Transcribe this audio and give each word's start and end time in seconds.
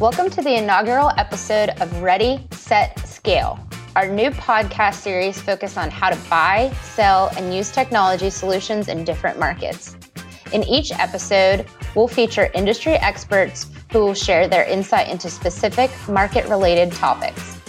Welcome 0.00 0.30
to 0.30 0.40
the 0.40 0.56
inaugural 0.56 1.10
episode 1.18 1.68
of 1.78 2.00
Ready, 2.00 2.46
Set, 2.52 2.98
Scale, 3.06 3.60
our 3.96 4.08
new 4.08 4.30
podcast 4.30 4.94
series 4.94 5.38
focused 5.38 5.76
on 5.76 5.90
how 5.90 6.08
to 6.08 6.16
buy, 6.30 6.72
sell, 6.80 7.30
and 7.36 7.54
use 7.54 7.70
technology 7.70 8.30
solutions 8.30 8.88
in 8.88 9.04
different 9.04 9.38
markets. 9.38 9.98
In 10.54 10.62
each 10.62 10.90
episode, 10.90 11.66
we'll 11.94 12.08
feature 12.08 12.50
industry 12.54 12.94
experts 12.94 13.66
who 13.92 13.98
will 13.98 14.14
share 14.14 14.48
their 14.48 14.64
insight 14.64 15.10
into 15.10 15.28
specific 15.28 15.90
market 16.08 16.48
related 16.48 16.92
topics. 16.92 17.60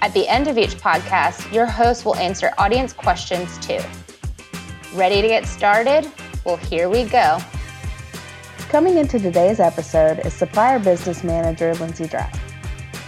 At 0.00 0.12
the 0.14 0.26
end 0.26 0.48
of 0.48 0.58
each 0.58 0.74
podcast, 0.78 1.52
your 1.52 1.66
host 1.66 2.04
will 2.04 2.16
answer 2.16 2.50
audience 2.58 2.92
questions 2.92 3.56
too. 3.64 3.78
Ready 4.94 5.22
to 5.22 5.28
get 5.28 5.46
started? 5.46 6.10
Well, 6.44 6.56
here 6.56 6.88
we 6.88 7.04
go. 7.04 7.38
Coming 8.72 8.96
into 8.96 9.18
today's 9.18 9.60
episode 9.60 10.20
is 10.20 10.32
Supplier 10.32 10.78
Business 10.78 11.22
Manager 11.22 11.74
Lindsay 11.74 12.06
Draft. 12.06 12.40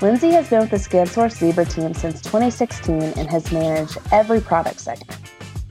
Lindsay 0.03 0.31
has 0.33 0.51
been 0.51 0.61
with 0.61 0.71
the 0.71 0.77
ScanSource 0.77 1.39
Zebra 1.39 1.65
team 1.65 1.95
since 1.95 2.21
2016 2.21 3.03
and 3.03 3.31
has 3.31 3.51
managed 3.51 3.97
every 4.13 4.43
product 4.43 4.79
segment. 4.79 5.19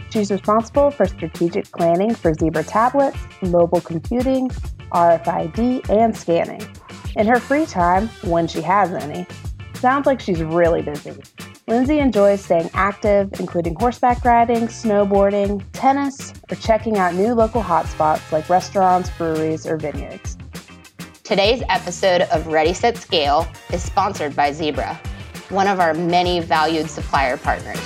She's 0.09 0.31
responsible 0.31 0.89
for 0.89 1.05
strategic 1.05 1.65
planning 1.73 2.15
for 2.15 2.33
Zebra 2.33 2.63
tablets, 2.63 3.19
mobile 3.43 3.81
computing, 3.81 4.49
RFID, 4.93 5.87
and 5.91 6.17
scanning. 6.17 6.67
In 7.15 7.27
her 7.27 7.39
free 7.39 7.67
time, 7.67 8.07
when 8.23 8.47
she 8.47 8.63
has 8.63 8.91
any, 8.93 9.27
sounds 9.75 10.07
like 10.07 10.19
she's 10.19 10.41
really 10.41 10.81
busy. 10.81 11.13
Lindsay 11.65 11.99
enjoys 11.99 12.43
staying 12.43 12.69
active, 12.73 13.39
including 13.39 13.75
horseback 13.75 14.25
riding, 14.25 14.67
snowboarding, 14.67 15.63
tennis, 15.71 16.33
or 16.51 16.57
checking 16.57 16.97
out 16.97 17.13
new 17.13 17.33
local 17.33 17.63
hotspots 17.63 18.33
like 18.33 18.49
restaurants, 18.49 19.09
breweries, 19.11 19.65
or 19.65 19.77
vineyards. 19.77 20.37
Today's 21.23 21.63
episode 21.69 22.23
of 22.33 22.47
Ready 22.47 22.73
Set 22.73 22.97
Scale 22.97 23.47
is 23.71 23.81
sponsored 23.81 24.35
by 24.35 24.51
Zebra, 24.51 24.99
one 25.47 25.69
of 25.69 25.79
our 25.79 25.93
many 25.93 26.41
valued 26.41 26.89
supplier 26.89 27.37
partners. 27.37 27.79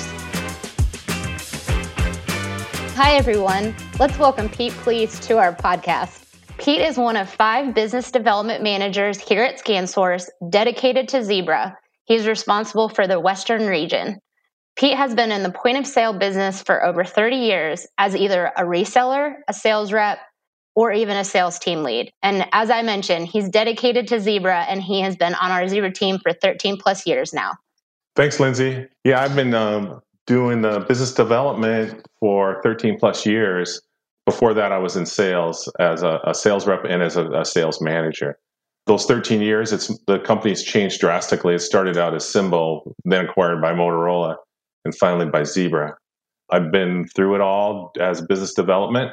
Hi, 2.96 3.16
everyone. 3.16 3.76
Let's 4.00 4.18
welcome 4.18 4.50
Pete 4.50 4.74
Please 4.74 5.20
to 5.20 5.38
our 5.38 5.54
podcast. 5.54 6.24
Pete 6.58 6.82
is 6.82 6.98
one 6.98 7.16
of 7.16 7.30
five 7.30 7.76
business 7.76 8.10
development 8.10 8.64
managers 8.64 9.20
here 9.20 9.44
at 9.44 9.64
ScanSource 9.64 10.30
dedicated 10.50 11.08
to 11.10 11.24
Zebra. 11.24 11.78
He's 12.08 12.28
responsible 12.28 12.90
for 12.90 13.06
the 13.06 13.20
Western 13.20 13.68
region. 13.68 14.20
Pete 14.78 14.98
has 14.98 15.14
been 15.14 15.32
in 15.32 15.44
the 15.44 15.52
point 15.52 15.78
of 15.78 15.86
sale 15.86 16.14
business 16.14 16.62
for 16.62 16.86
over 16.86 17.04
30 17.04 17.36
years 17.36 17.86
as 17.98 18.16
either 18.16 18.52
a 18.58 18.64
reseller, 18.64 19.36
a 19.48 19.54
sales 19.54 19.92
rep, 19.92 20.20
or 20.76 20.92
even 20.92 21.18
a 21.18 21.24
sales 21.26 21.58
team 21.58 21.84
lead. 21.84 22.12
And 22.22 22.48
as 22.54 22.70
I 22.70 22.84
mentioned, 22.84 23.28
he's 23.28 23.50
dedicated 23.50 24.08
to 24.10 24.20
Zebra 24.20 24.66
and 24.70 24.82
he 24.82 25.02
has 25.02 25.16
been 25.16 25.34
on 25.36 25.50
our 25.50 25.68
Zebra 25.68 25.92
team 25.92 26.20
for 26.20 26.32
13 26.32 26.78
plus 26.78 27.08
years 27.08 27.34
now. 27.34 27.54
Thanks, 28.16 28.40
Lindsay. 28.40 28.88
Yeah, 29.04 29.22
I've 29.22 29.36
been 29.36 29.56
um, 29.56 30.02
doing 30.28 30.62
the 30.62 30.82
business 30.82 31.14
development 31.14 32.06
for 32.20 32.62
13 32.62 33.00
plus 33.00 33.26
years. 33.26 33.82
Before 34.26 34.54
that, 34.54 34.72
I 34.72 34.78
was 34.78 34.96
in 34.96 35.08
sales 35.08 35.68
as 35.80 36.04
a, 36.04 36.20
a 36.26 36.36
sales 36.36 36.68
rep 36.68 36.86
and 36.88 37.02
as 37.02 37.18
a, 37.18 37.28
a, 37.32 37.46
sales 37.46 37.82
manager. 37.82 38.38
Those 38.88 39.06
13 39.06 39.42
years, 39.42 39.74
it's 39.74 39.96
the 40.08 40.20
company's 40.20 40.64
changed 40.64 41.02
drastically. 41.02 41.54
It 41.56 41.60
started 41.60 41.98
out 41.98 42.16
as 42.16 42.28
Symbol, 42.28 42.96
then 43.04 43.26
acquired 43.26 43.62
by 43.62 43.74
Motorola, 43.74 44.38
and 44.86 44.96
finally 44.96 45.26
by 45.26 45.44
Zebra. 45.44 45.96
I've 46.50 46.72
been 46.72 47.06
through 47.14 47.36
it 47.36 47.42
all 47.42 47.92
as 48.00 48.22
business 48.22 48.54
development. 48.54 49.12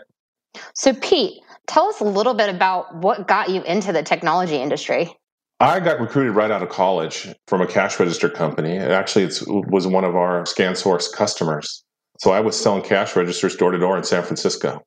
So, 0.74 0.94
Pete, 0.94 1.42
tell 1.66 1.88
us 1.88 2.00
a 2.00 2.04
little 2.04 2.34
bit 2.34 2.48
about 2.48 2.94
what 2.94 3.26
got 3.26 3.50
you 3.50 3.62
into 3.64 3.92
the 3.92 4.04
technology 4.04 4.56
industry. 4.56 5.12
I 5.58 5.80
got 5.80 6.00
recruited 6.00 6.36
right 6.36 6.50
out 6.50 6.62
of 6.62 6.68
college 6.68 7.34
from 7.48 7.60
a 7.60 7.66
cash 7.66 7.98
register 7.98 8.28
company. 8.28 8.76
Actually, 8.78 9.24
it 9.24 9.42
was 9.46 9.86
one 9.86 10.04
of 10.04 10.14
our 10.14 10.44
ScanSource 10.44 11.12
customers. 11.12 11.84
So 12.20 12.30
I 12.30 12.40
was 12.40 12.58
selling 12.58 12.82
cash 12.82 13.16
registers 13.16 13.56
door 13.56 13.72
to 13.72 13.78
door 13.78 13.96
in 13.96 14.04
San 14.04 14.22
Francisco. 14.22 14.82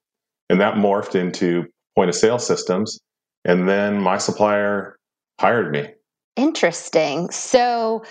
And 0.49 0.61
that 0.61 0.75
morphed 0.75 1.15
into 1.15 1.65
point 1.95 2.09
of 2.09 2.15
sale 2.15 2.39
systems. 2.39 2.99
And 3.47 3.67
then 3.67 3.99
my 3.99 4.17
supplier 4.17 4.99
hired 5.39 5.71
me. 5.71 5.87
Interesting. 6.35 7.31
So 7.31 8.03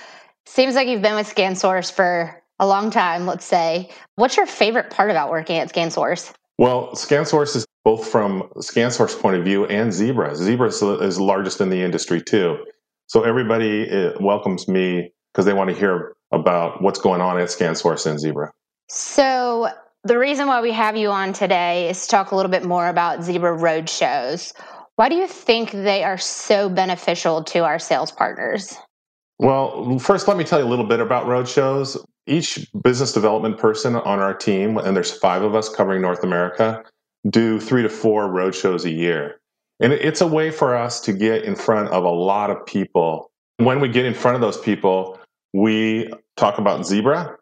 seems 0.47 0.75
like 0.75 0.89
you've 0.89 1.03
been 1.03 1.15
with 1.15 1.33
ScanSource 1.33 1.93
for 1.93 2.43
a 2.59 2.67
long 2.67 2.91
time, 2.91 3.27
let's 3.27 3.45
say. 3.45 3.91
What's 4.17 4.37
your 4.37 4.47
favorite 4.47 4.91
part 4.91 5.11
about 5.11 5.31
working 5.31 5.59
at 5.59 5.73
ScanSource? 5.73 6.33
Well, 6.59 6.91
ScanSource 6.93 7.55
is 7.55 7.67
both 7.85 8.09
from 8.09 8.43
ScanSource 8.57 9.21
point 9.21 9.37
of 9.37 9.45
view 9.45 9.67
and 9.67 9.93
Zebra. 9.93 10.35
Zebra 10.35 10.69
is 10.69 10.81
the 10.81 11.23
largest 11.23 11.61
in 11.61 11.69
the 11.69 11.83
industry 11.83 12.21
too. 12.21 12.65
So 13.07 13.23
everybody 13.23 13.89
uh, 13.89 14.13
welcomes 14.19 14.67
me 14.67 15.13
because 15.33 15.45
they 15.45 15.53
want 15.53 15.71
to 15.71 15.77
hear 15.77 16.17
about 16.33 16.83
what's 16.83 16.99
going 16.99 17.21
on 17.21 17.39
at 17.39 17.49
ScanSource 17.49 18.07
and 18.07 18.19
Zebra. 18.19 18.51
So 18.89 19.69
the 20.03 20.19
reason 20.19 20.49
why 20.49 20.63
we 20.63 20.73
have 20.73 20.97
you 20.97 21.11
on 21.11 21.33
today 21.33 21.91
is 21.91 22.03
to 22.03 22.09
talk 22.09 22.31
a 22.31 22.37
little 22.37 22.51
bit 22.51 22.65
more 22.65 22.89
about 22.89 23.23
Zebra 23.23 23.53
road 23.53 23.91
shows. 23.91 24.55
Why 24.97 25.11
do 25.11 25.15
you 25.15 25.27
think 25.27 25.73
they 25.73 26.05
are 26.05 26.17
so 26.17 26.71
beneficial 26.71 27.45
to 27.45 27.61
our 27.61 27.79
sales 27.79 28.11
partners? 28.11 28.77
Well, 29.39 29.99
first, 29.99 30.27
let 30.27 30.39
me 30.39 30.45
tell 30.45 30.59
you 30.59 30.65
a 30.65 30.69
little 30.69 30.87
bit 30.87 31.01
about 31.01 31.27
road 31.27 31.47
shows. 31.47 32.03
Each 32.27 32.67
business 32.83 33.13
development 33.13 33.59
person 33.59 33.95
on 33.95 34.19
our 34.21 34.33
team, 34.33 34.79
and 34.79 34.97
there's 34.97 35.13
five 35.13 35.43
of 35.43 35.55
us 35.55 35.69
covering 35.69 36.01
North 36.01 36.25
America, 36.25 36.83
do 37.29 37.61
three 37.61 37.83
to 37.83 37.91
four 37.91 38.31
road 38.31 38.55
shows 38.55 38.87
a 38.87 38.91
year. 38.91 39.39
And 39.81 39.93
it's 39.93 40.23
a 40.23 40.27
way 40.27 40.51
for 40.51 40.75
us 40.75 41.03
to 41.03 41.13
get 41.13 41.45
in 41.45 41.55
front 41.55 41.91
of 41.91 42.05
a 42.05 42.11
lot 42.11 42.49
of 42.49 42.65
people. 42.65 43.31
When 43.59 43.81
we 43.81 43.89
get 43.91 44.07
in 44.07 44.15
front 44.15 44.35
of 44.35 44.41
those 44.41 44.59
people, 44.59 45.21
we 45.53 46.11
talk 46.39 46.57
about 46.57 46.87
Zebra, 46.87 47.37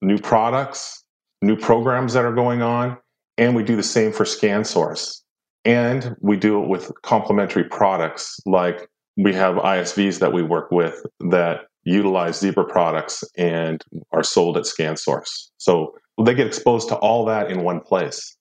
new 0.00 0.18
products, 0.18 1.02
new 1.42 1.56
programs 1.56 2.12
that 2.12 2.24
are 2.24 2.32
going 2.32 2.62
on, 2.62 2.96
and 3.38 3.56
we 3.56 3.64
do 3.64 3.74
the 3.74 3.82
same 3.82 4.12
for 4.12 4.22
ScanSource. 4.22 5.21
And 5.64 6.16
we 6.20 6.36
do 6.36 6.62
it 6.62 6.68
with 6.68 6.90
complementary 7.02 7.64
products 7.64 8.40
like 8.46 8.88
we 9.16 9.32
have 9.34 9.56
ISVs 9.56 10.18
that 10.20 10.32
we 10.32 10.42
work 10.42 10.70
with 10.70 11.04
that 11.30 11.66
utilize 11.84 12.38
Zebra 12.38 12.64
products 12.64 13.24
and 13.36 13.82
are 14.12 14.22
sold 14.22 14.56
at 14.56 14.64
ScanSource. 14.64 15.50
So 15.58 15.94
they 16.24 16.34
get 16.34 16.46
exposed 16.46 16.88
to 16.88 16.96
all 16.96 17.24
that 17.26 17.50
in 17.50 17.62
one 17.62 17.80
place. 17.80 18.36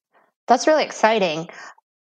That's 0.47 0.67
really 0.67 0.83
exciting. 0.83 1.49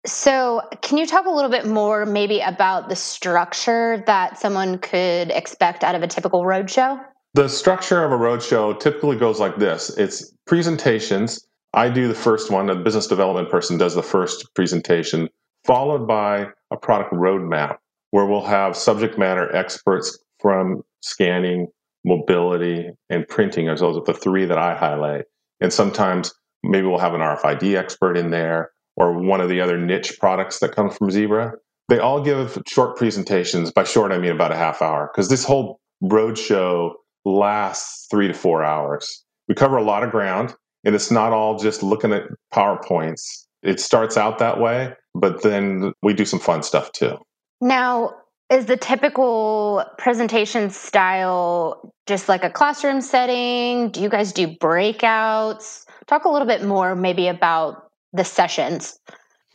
So, 0.06 0.62
can 0.82 0.98
you 0.98 1.06
talk 1.06 1.26
a 1.26 1.30
little 1.30 1.50
bit 1.50 1.66
more 1.66 2.06
maybe 2.06 2.42
about 2.42 2.90
the 2.90 2.96
structure 2.96 4.04
that 4.06 4.38
someone 4.38 4.78
could 4.80 5.32
expect 5.32 5.82
out 5.82 5.96
of 5.96 6.04
a 6.04 6.08
typical 6.08 6.44
roadshow? 6.44 7.02
The 7.36 7.48
structure 7.48 8.04
of 8.04 8.12
a 8.12 8.18
roadshow 8.18 8.78
typically 8.80 9.16
goes 9.16 9.40
like 9.40 9.58
this 9.58 9.90
it's 9.98 10.34
presentations. 10.46 11.48
I 11.74 11.90
do 11.90 12.08
the 12.08 12.14
first 12.14 12.52
one, 12.52 12.70
a 12.70 12.76
business 12.76 13.08
development 13.08 13.50
person 13.50 13.78
does 13.78 13.96
the 13.96 14.04
first 14.04 14.54
presentation, 14.54 15.30
followed 15.66 16.08
by 16.08 16.48
a 16.72 16.78
product 16.78 17.14
roadmap 17.14 17.78
where 18.12 18.26
we'll 18.26 18.46
have 18.46 18.78
subject 18.78 19.18
matter 19.18 19.54
experts 19.56 20.20
from 20.40 20.84
scanning, 21.02 21.68
mobility, 22.06 22.92
and 23.10 23.28
printing 23.28 23.70
as 23.70 23.80
those 23.80 23.98
are 23.98 24.04
the 24.04 24.14
three 24.14 24.46
that 24.46 24.58
I 24.58 24.76
highlight. 24.76 25.26
And 25.62 25.74
sometimes 25.74 26.32
maybe 26.62 26.86
we'll 26.86 27.00
have 27.00 27.16
an 27.16 27.22
RFID 27.22 27.76
expert 27.76 28.18
in 28.18 28.30
there 28.30 28.72
or 28.96 29.20
one 29.20 29.42
of 29.42 29.50
the 29.50 29.62
other 29.62 29.78
niche 29.80 30.20
products 30.20 30.60
that 30.60 30.76
come 30.76 30.92
from 30.92 31.10
Zebra. 31.10 31.54
They 31.90 31.98
all 31.98 32.22
give 32.22 32.62
short 32.68 32.98
presentations. 32.98 33.72
By 33.72 33.84
short, 33.84 34.12
I 34.12 34.20
mean 34.20 34.32
about 34.32 34.52
a 34.52 34.56
half 34.58 34.82
hour 34.82 35.10
because 35.12 35.30
this 35.30 35.44
whole 35.44 35.80
roadshow 36.04 36.92
lasts 37.26 38.08
three 38.12 38.28
to 38.28 38.34
four 38.34 38.64
hours. 38.64 39.24
We 39.48 39.56
cover 39.56 39.78
a 39.78 39.84
lot 39.84 40.04
of 40.04 40.12
ground 40.12 40.56
and 40.84 40.96
it's 40.96 41.12
not 41.12 41.34
all 41.34 41.58
just 41.58 41.84
looking 41.84 42.14
at 42.14 42.24
PowerPoints. 42.54 43.46
It 43.62 43.80
starts 43.80 44.18
out 44.18 44.40
that 44.40 44.60
way, 44.60 44.94
but 45.16 45.42
then 45.44 45.94
we 46.02 46.14
do 46.14 46.26
some 46.26 46.40
fun 46.40 46.64
stuff 46.64 46.92
too. 46.92 47.18
Now, 47.62 48.14
is 48.50 48.66
the 48.66 48.78
typical 48.78 49.84
presentation 49.98 50.70
style 50.70 51.94
just 52.06 52.28
like 52.28 52.44
a 52.44 52.50
classroom 52.50 53.02
setting? 53.02 53.90
Do 53.90 54.02
you 54.02 54.10
guys 54.10 54.34
do 54.34 54.48
breakouts? 54.48 55.86
Talk 56.08 56.26
a 56.26 56.30
little 56.30 56.48
bit 56.48 56.64
more 56.64 56.96
maybe 56.96 57.28
about 57.28 57.90
the 58.12 58.26
sessions. 58.26 59.00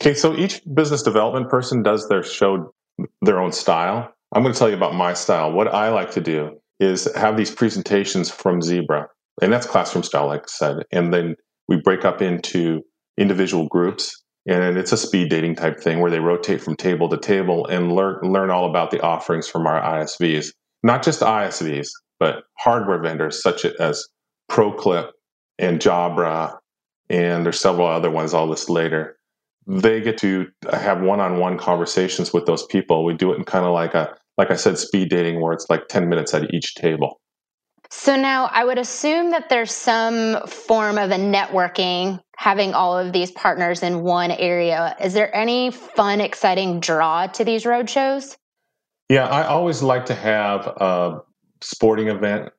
Okay, 0.01 0.13
so 0.13 0.35
each 0.35 0.61
business 0.73 1.03
development 1.03 1.49
person 1.49 1.83
does 1.83 2.07
their 2.09 2.23
show 2.23 2.73
their 3.21 3.39
own 3.39 3.51
style. 3.51 4.11
I'm 4.33 4.43
going 4.43 4.53
to 4.53 4.59
tell 4.59 4.69
you 4.69 4.75
about 4.75 4.95
my 4.95 5.13
style. 5.13 5.51
What 5.51 5.67
I 5.67 5.89
like 5.89 6.11
to 6.11 6.21
do 6.21 6.59
is 6.79 7.13
have 7.15 7.37
these 7.37 7.51
presentations 7.51 8.29
from 8.29 8.61
Zebra, 8.61 9.07
and 9.41 9.51
that's 9.51 9.65
classroom 9.65 10.03
style, 10.03 10.27
like 10.27 10.41
I 10.41 10.47
said. 10.47 10.83
And 10.91 11.13
then 11.13 11.35
we 11.67 11.77
break 11.77 12.05
up 12.05 12.21
into 12.21 12.81
individual 13.17 13.67
groups 13.67 14.15
and 14.47 14.77
it's 14.77 14.91
a 14.91 14.97
speed 14.97 15.29
dating 15.29 15.55
type 15.55 15.79
thing 15.79 15.99
where 15.99 16.09
they 16.09 16.19
rotate 16.19 16.61
from 16.61 16.75
table 16.75 17.09
to 17.09 17.17
table 17.17 17.67
and 17.67 17.93
learn 17.93 18.19
learn 18.23 18.49
all 18.49 18.69
about 18.69 18.91
the 18.91 19.01
offerings 19.01 19.47
from 19.47 19.67
our 19.67 19.81
ISVs. 19.81 20.47
Not 20.81 21.03
just 21.03 21.19
ISVs, 21.19 21.89
but 22.19 22.43
hardware 22.57 23.01
vendors 23.01 23.41
such 23.41 23.65
as 23.65 24.07
ProClip 24.49 25.11
and 25.57 25.79
Jabra, 25.79 26.57
and 27.09 27.45
there's 27.45 27.59
several 27.59 27.87
other 27.87 28.09
ones 28.09 28.33
I'll 28.33 28.47
list 28.47 28.69
later. 28.69 29.17
They 29.67 30.01
get 30.01 30.17
to 30.19 30.47
have 30.71 31.01
one-on-one 31.01 31.59
conversations 31.59 32.33
with 32.33 32.45
those 32.45 32.65
people. 32.65 33.03
We 33.03 33.13
do 33.13 33.33
it 33.33 33.37
in 33.37 33.43
kind 33.43 33.65
of 33.65 33.73
like 33.73 33.93
a 33.93 34.15
like 34.39 34.51
I 34.51 34.55
said, 34.55 34.77
speed 34.77 35.09
dating 35.09 35.41
where 35.41 35.51
it's 35.51 35.69
like 35.69 35.89
10 35.89 36.07
minutes 36.07 36.33
at 36.33 36.53
each 36.53 36.73
table. 36.75 37.19
So 37.91 38.15
now 38.15 38.45
I 38.51 38.63
would 38.63 38.77
assume 38.77 39.31
that 39.31 39.49
there's 39.49 39.73
some 39.73 40.45
form 40.47 40.97
of 40.97 41.09
a 41.11 41.15
networking 41.15 42.19
having 42.37 42.73
all 42.73 42.97
of 42.97 43.13
these 43.13 43.31
partners 43.31 43.81
in 43.81 44.01
one 44.01 44.31
area. 44.31 44.95
Is 45.01 45.13
there 45.13 45.35
any 45.35 45.71
fun, 45.71 46.21
exciting 46.21 46.79
draw 46.79 47.27
to 47.27 47.43
these 47.43 47.65
road 47.65 47.89
shows? 47.89 48.37
Yeah, 49.09 49.27
I 49.27 49.45
always 49.45 49.81
like 49.81 50.05
to 50.05 50.13
have 50.13 50.67
a 50.67 51.19
sporting 51.61 52.09
event 52.09 52.51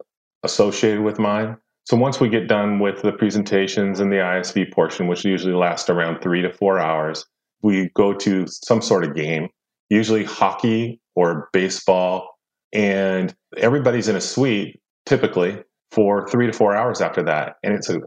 associated 0.42 1.00
with 1.00 1.18
mine. 1.18 1.56
So 1.84 1.96
once 1.96 2.20
we 2.20 2.28
get 2.28 2.48
done 2.48 2.80
with 2.80 3.02
the 3.02 3.12
presentations 3.12 4.00
and 4.00 4.12
the 4.12 4.16
ISV 4.16 4.72
portion, 4.72 5.06
which 5.06 5.24
usually 5.24 5.54
lasts 5.54 5.88
around 5.88 6.20
three 6.20 6.42
to 6.42 6.52
four 6.52 6.78
hours, 6.80 7.24
we 7.62 7.90
go 7.94 8.12
to 8.14 8.46
some 8.48 8.82
sort 8.82 9.04
of 9.04 9.14
game, 9.14 9.48
usually 9.90 10.24
hockey 10.24 11.00
or 11.14 11.48
baseball, 11.52 12.38
and 12.72 13.34
everybody's 13.56 14.08
in 14.08 14.16
a 14.16 14.20
suite 14.20 14.79
typically 15.06 15.62
for 15.90 16.28
three 16.28 16.46
to 16.46 16.52
four 16.52 16.74
hours 16.74 17.00
after 17.00 17.22
that. 17.24 17.56
And 17.62 17.74
it's 17.74 17.88
an 17.88 18.02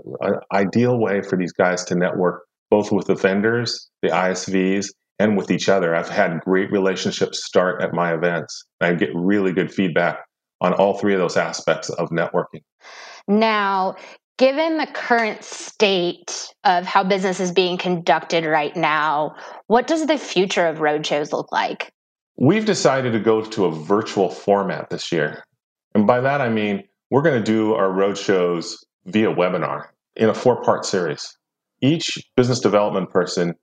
ideal 0.53 0.97
way 0.97 1.21
for 1.21 1.37
these 1.37 1.51
guys 1.51 1.83
to 1.85 1.95
network 1.95 2.43
both 2.69 2.91
with 2.91 3.05
the 3.05 3.15
vendors, 3.15 3.89
the 4.01 4.09
ISVs, 4.09 4.87
and 5.19 5.37
with 5.37 5.51
each 5.51 5.69
other. 5.69 5.95
I've 5.95 6.09
had 6.09 6.39
great 6.39 6.71
relationships 6.71 7.45
start 7.45 7.83
at 7.83 7.93
my 7.93 8.13
events. 8.13 8.65
I 8.81 8.93
get 8.95 9.09
really 9.13 9.51
good 9.51 9.71
feedback 9.71 10.19
on 10.59 10.73
all 10.73 10.97
three 10.97 11.13
of 11.13 11.19
those 11.19 11.37
aspects 11.37 11.89
of 11.89 12.09
networking. 12.09 12.61
Now, 13.27 13.95
given 14.37 14.77
the 14.77 14.87
current 14.87 15.43
state 15.43 16.51
of 16.63 16.85
how 16.85 17.03
business 17.03 17.39
is 17.39 17.51
being 17.51 17.77
conducted 17.77 18.45
right 18.45 18.75
now, 18.75 19.35
what 19.67 19.85
does 19.85 20.07
the 20.07 20.17
future 20.17 20.65
of 20.65 20.79
roadshows 20.79 21.31
look 21.31 21.51
like? 21.51 21.91
We've 22.37 22.65
decided 22.65 23.13
to 23.13 23.19
go 23.19 23.41
to 23.41 23.65
a 23.65 23.71
virtual 23.71 24.29
format 24.29 24.89
this 24.89 25.11
year. 25.11 25.43
And 25.95 26.07
by 26.07 26.21
that, 26.21 26.41
I 26.41 26.49
mean 26.49 26.83
we're 27.09 27.21
going 27.21 27.41
to 27.41 27.43
do 27.43 27.73
our 27.73 27.89
roadshows 27.89 28.83
via 29.05 29.27
webinar 29.27 29.87
in 30.15 30.29
a 30.29 30.33
four 30.33 30.61
part 30.63 30.85
series. 30.85 31.37
Each 31.81 32.17
business 32.35 32.59
development 32.59 33.09
person 33.09 33.55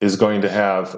is 0.00 0.16
going 0.16 0.40
to 0.42 0.48
have 0.48 0.96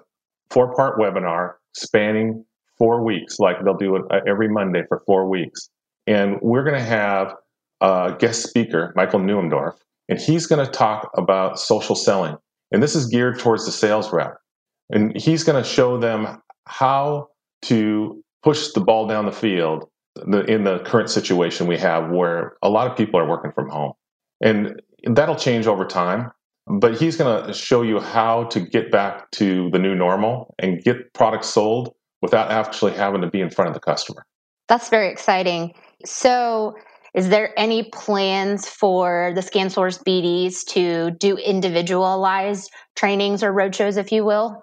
four 0.51 0.75
part 0.75 0.99
webinar 0.99 1.55
spanning 1.75 2.45
four 2.79 3.03
weeks, 3.05 3.39
like 3.39 3.57
they'll 3.65 3.77
do 3.77 3.97
it 3.97 4.03
uh, 4.11 4.21
every 4.27 4.49
Monday 4.49 4.83
for 4.89 5.03
four 5.07 5.29
weeks. 5.29 5.69
And 6.07 6.39
we're 6.41 6.65
going 6.65 6.79
to 6.79 6.83
have 6.83 7.35
a 7.81 8.17
guest 8.19 8.43
speaker, 8.43 8.93
Michael 8.97 9.21
Neuendorf, 9.21 9.75
and 10.09 10.19
he's 10.19 10.47
going 10.47 10.65
to 10.65 10.71
talk 10.71 11.11
about 11.17 11.59
social 11.59 11.95
selling. 11.95 12.37
And 12.73 12.83
this 12.83 12.95
is 12.95 13.07
geared 13.07 13.39
towards 13.39 13.67
the 13.67 13.73
sales 13.73 14.13
rep. 14.13 14.37
And 14.91 15.17
he's 15.21 15.45
going 15.45 15.63
to 15.63 15.69
show 15.69 15.99
them 15.99 16.41
how 16.67 17.29
to 17.63 18.23
push 18.43 18.73
the 18.73 18.81
ball 18.81 19.07
down 19.07 19.27
the 19.27 19.33
field 19.33 19.89
in 20.27 20.65
the 20.65 20.83
current 20.85 21.11
situation 21.11 21.67
we 21.67 21.79
have 21.79 22.11
where 22.11 22.57
a 22.63 22.69
lot 22.69 22.91
of 22.91 22.97
people 22.97 23.19
are 23.19 23.27
working 23.27 23.53
from 23.53 23.69
home. 23.69 23.93
And 24.41 24.81
that'll 25.05 25.37
change 25.37 25.67
over 25.67 25.85
time 25.85 26.33
but 26.79 26.97
he's 26.97 27.17
going 27.17 27.47
to 27.47 27.53
show 27.53 27.83
you 27.83 27.99
how 27.99 28.45
to 28.45 28.61
get 28.61 28.93
back 28.93 29.31
to 29.33 29.71
the 29.71 29.79
new 29.79 29.95
normal 29.95 30.55
and 30.59 30.83
get 30.83 31.13
products 31.15 31.49
sold 31.49 31.95
without 32.23 32.51
actually 32.51 32.93
having 32.93 33.23
to 33.23 33.27
be 33.27 33.41
in 33.41 33.51
front 33.51 33.69
of 33.69 33.75
the 33.75 33.81
customer. 33.81 34.25
That's 34.69 34.89
very 34.89 35.11
exciting. 35.11 35.75
So, 36.05 36.77
is 37.13 37.29
there 37.29 37.59
any 37.59 37.91
plans 37.93 38.69
for 38.69 39.33
the 39.35 39.41
ScanSource 39.41 40.01
BDs 40.05 40.65
to 40.67 41.11
do 41.11 41.37
individualized 41.37 42.71
trainings 42.95 43.43
or 43.43 43.53
roadshows, 43.53 43.97
if 43.97 44.13
you 44.13 44.25
will? 44.25 44.63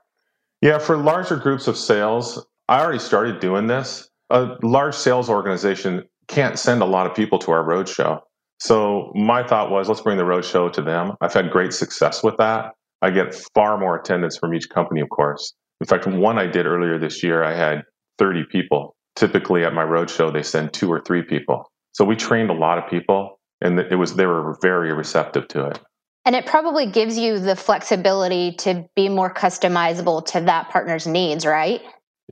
Yeah, 0.62 0.80
for 0.80 0.96
larger 0.96 1.36
groups 1.36 1.68
of 1.68 1.76
sales, 1.76 2.46
I 2.70 2.80
already 2.80 3.00
started 3.00 3.42
doing 3.42 3.68
this. 3.68 4.07
A 4.30 4.58
large 4.62 4.96
sales 4.96 5.30
organization 5.30 6.04
can't 6.28 6.60
send 6.60 6.82
a 6.82 6.86
lot 6.86 7.08
of 7.08 7.16
people 7.16 7.40
to 7.40 7.52
our 7.52 7.64
roadshow. 7.64 8.22
So 8.60 9.12
my 9.16 9.46
thought 9.48 9.72
was, 9.72 9.88
let's 9.88 10.02
bring 10.02 10.18
the 10.18 10.24
roadshow 10.24 10.72
to 10.74 10.82
them. 10.82 11.14
I've 11.22 11.34
had 11.34 11.52
great 11.52 11.74
success 11.74 12.24
with 12.24 12.38
that. 12.38 12.74
I 13.02 13.12
get 13.12 13.36
far 13.54 13.78
more 13.78 13.98
attendance 13.98 14.38
from 14.38 14.54
each 14.54 14.70
company, 14.70 15.02
of 15.02 15.10
course. 15.10 15.54
In 15.80 15.88
fact, 15.88 16.08
one 16.08 16.40
I 16.40 16.48
did 16.48 16.66
earlier 16.66 16.98
this 16.98 17.22
year, 17.24 17.44
I 17.44 17.54
had 17.54 17.84
30 18.18 18.46
people. 18.52 18.96
Typically 19.16 19.64
at 19.64 19.74
my 19.74 19.84
roadshow, 19.84 20.34
they 20.34 20.44
send 20.44 20.74
two 20.74 20.92
or 20.92 21.02
three 21.02 21.22
people. 21.22 21.72
So 21.94 22.04
we 22.04 22.16
trained 22.16 22.50
a 22.50 22.54
lot 22.54 22.78
of 22.78 22.90
people, 22.90 23.40
and 23.62 23.80
it 23.80 23.96
was 23.96 24.16
they 24.16 24.26
were 24.26 24.58
very 24.62 24.94
receptive 24.94 25.48
to 25.50 25.68
it. 25.68 25.80
And 26.26 26.36
it 26.36 26.46
probably 26.46 26.88
gives 26.92 27.18
you 27.18 27.40
the 27.40 27.56
flexibility 27.56 28.52
to 28.58 28.86
be 28.96 29.08
more 29.08 29.34
customizable 29.34 30.26
to 30.28 30.42
that 30.42 30.70
partner's 30.70 31.08
needs, 31.08 31.46
right? 31.46 31.82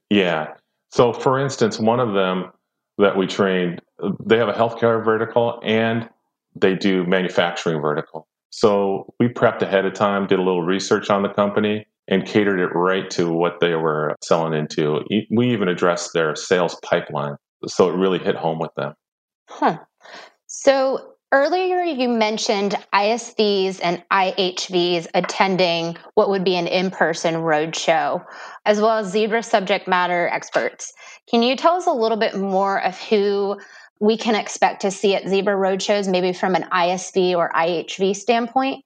Yeah. 0.10 0.54
So, 0.96 1.12
for 1.12 1.38
instance, 1.38 1.78
one 1.78 2.00
of 2.00 2.14
them 2.14 2.54
that 3.00 3.18
we 3.18 3.28
trained, 3.28 3.82
they 4.26 4.38
have 4.38 4.48
a 4.48 4.54
healthcare 4.54 5.04
vertical 5.04 5.60
and 5.62 6.08
they 6.56 6.74
do 6.74 7.06
manufacturing 7.06 7.82
vertical. 7.82 8.30
So 8.52 9.14
we 9.20 9.28
prepped 9.28 9.62
ahead 9.62 9.84
of 9.84 9.94
time, 9.94 10.26
did 10.26 10.40
a 10.40 10.42
little 10.42 10.62
research 10.62 11.10
on 11.10 11.22
the 11.22 11.28
company, 11.28 11.86
and 12.08 12.26
catered 12.26 12.62
it 12.62 12.74
right 12.74 13.10
to 13.10 13.30
what 13.30 13.60
they 13.60 13.76
were 13.76 14.16
selling 14.24 14.54
into. 14.54 15.02
We 15.32 15.52
even 15.52 15.68
addressed 15.68 16.14
their 16.14 16.34
sales 16.34 16.80
pipeline. 16.82 17.36
So 17.68 17.90
it 17.90 17.98
really 17.98 18.20
hit 18.20 18.38
home 18.38 18.60
with 18.60 18.74
them. 18.78 18.94
Huh. 19.50 19.80
So 20.48 21.15
earlier 21.36 21.82
you 21.82 22.08
mentioned 22.08 22.76
ISVs 22.94 23.82
and 23.84 24.02
IHVs 24.10 25.08
attending 25.14 25.98
what 26.14 26.30
would 26.30 26.46
be 26.46 26.56
an 26.56 26.66
in 26.66 26.90
person 26.90 27.36
roadshow, 27.36 28.24
as 28.66 28.80
well 28.80 29.00
as 29.00 29.12
Zebra 29.12 29.44
subject 29.44 29.86
matter 29.86 30.30
experts. 30.30 30.94
Can 31.30 31.44
you 31.44 31.58
tell 31.58 31.76
us 31.76 31.88
a 31.88 31.92
little 31.92 32.18
bit 32.18 32.38
more 32.38 32.82
of 32.82 32.98
who 32.98 33.60
we 34.00 34.16
can 34.16 34.36
expect 34.36 34.82
to 34.84 34.92
see 34.92 35.14
at 35.14 35.28
Zebra 35.28 35.56
Roadshows, 35.56 36.10
maybe 36.10 36.32
from 36.32 36.56
an 36.56 36.64
ISV 36.72 37.36
or 37.36 37.52
IHV 37.54 38.16
standpoint? 38.16 38.86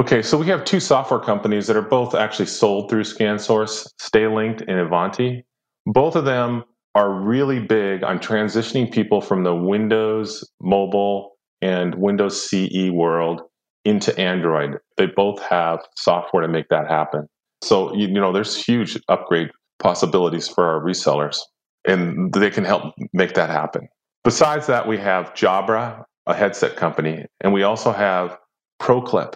Okay, 0.00 0.20
so 0.20 0.36
we 0.36 0.46
have 0.46 0.64
two 0.64 0.80
software 0.80 1.20
companies 1.20 1.68
that 1.68 1.76
are 1.76 1.82
both 1.82 2.16
actually 2.16 2.46
sold 2.46 2.90
through 2.90 3.04
ScanSource, 3.04 3.86
StayLinked 4.00 4.62
and 4.66 4.80
Ivanti. 4.80 5.44
Both 5.86 6.16
of 6.16 6.24
them 6.24 6.64
are 6.96 7.12
really 7.12 7.60
big 7.60 8.02
on 8.02 8.18
transitioning 8.18 8.92
people 8.92 9.20
from 9.20 9.44
the 9.44 9.54
Windows 9.54 10.48
mobile 10.60 11.33
and 11.64 11.94
Windows 11.94 12.46
CE 12.46 12.90
world 12.90 13.40
into 13.86 14.16
Android. 14.20 14.76
They 14.98 15.06
both 15.06 15.40
have 15.42 15.80
software 15.96 16.42
to 16.42 16.48
make 16.48 16.68
that 16.68 16.86
happen. 16.88 17.26
So, 17.62 17.94
you, 17.94 18.06
know, 18.08 18.32
there's 18.32 18.62
huge 18.62 19.00
upgrade 19.08 19.48
possibilities 19.78 20.46
for 20.46 20.66
our 20.66 20.80
resellers, 20.80 21.38
and 21.88 22.32
they 22.34 22.50
can 22.50 22.64
help 22.64 22.94
make 23.14 23.32
that 23.34 23.48
happen. 23.48 23.88
Besides 24.24 24.66
that, 24.66 24.86
we 24.86 24.98
have 24.98 25.32
Jabra, 25.32 26.04
a 26.26 26.34
headset 26.34 26.76
company, 26.76 27.24
and 27.40 27.54
we 27.54 27.62
also 27.62 27.92
have 27.92 28.36
ProClip. 28.82 29.34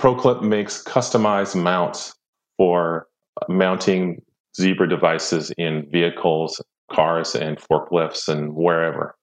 ProClip 0.00 0.42
makes 0.42 0.80
customized 0.80 1.60
mounts 1.60 2.14
for 2.56 3.08
mounting 3.48 4.22
Zebra 4.56 4.88
devices 4.88 5.52
in 5.58 5.88
vehicles, 5.90 6.62
cars, 6.92 7.34
and 7.34 7.58
forklifts, 7.58 8.28
and 8.28 8.54
wherever. 8.54 9.16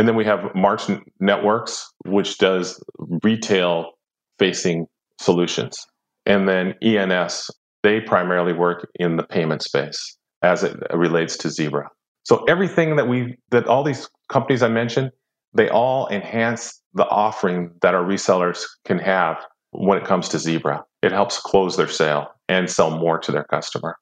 And 0.00 0.08
then 0.08 0.16
we 0.16 0.24
have 0.24 0.54
March 0.54 0.84
Networks, 1.20 1.92
which 2.06 2.38
does 2.38 2.82
retail 3.22 3.90
facing 4.38 4.86
solutions. 5.20 5.86
And 6.24 6.48
then 6.48 6.74
ENS, 6.82 7.50
they 7.82 8.00
primarily 8.00 8.54
work 8.54 8.88
in 8.94 9.18
the 9.18 9.22
payment 9.22 9.62
space 9.62 10.16
as 10.40 10.64
it 10.64 10.74
relates 10.94 11.36
to 11.36 11.50
Zebra. 11.50 11.90
So 12.22 12.44
everything 12.44 12.96
that 12.96 13.08
we 13.08 13.36
that 13.50 13.66
all 13.66 13.84
these 13.84 14.08
companies 14.30 14.62
I 14.62 14.68
mentioned, 14.68 15.10
they 15.52 15.68
all 15.68 16.08
enhance 16.08 16.80
the 16.94 17.06
offering 17.10 17.70
that 17.82 17.94
our 17.94 18.02
resellers 18.02 18.62
can 18.86 18.98
have 19.00 19.36
when 19.72 19.98
it 19.98 20.06
comes 20.06 20.30
to 20.30 20.38
Zebra. 20.38 20.82
It 21.02 21.12
helps 21.12 21.38
close 21.38 21.76
their 21.76 21.88
sale 21.88 22.28
and 22.48 22.70
sell 22.70 22.90
more 22.90 23.18
to 23.18 23.32
their 23.32 23.44
customer. 23.44 23.98